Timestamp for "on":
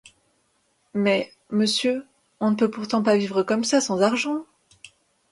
2.39-2.49